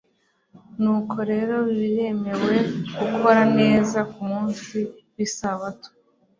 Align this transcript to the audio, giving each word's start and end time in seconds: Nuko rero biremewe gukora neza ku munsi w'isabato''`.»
Nuko 0.81 1.17
rero 1.31 1.55
biremewe 1.77 2.55
gukora 2.99 3.41
neza 3.57 3.99
ku 4.11 4.19
munsi 4.31 4.77
w'isabato''`.» 5.15 5.89